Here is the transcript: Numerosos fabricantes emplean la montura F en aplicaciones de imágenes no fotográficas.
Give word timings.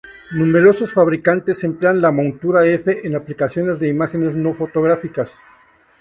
Numerosos 0.31 0.91
fabricantes 0.91 1.63
emplean 1.63 2.01
la 2.01 2.11
montura 2.11 2.65
F 2.65 3.05
en 3.05 3.15
aplicaciones 3.15 3.77
de 3.77 3.87
imágenes 3.89 4.33
no 4.33 4.55
fotográficas. 4.55 5.37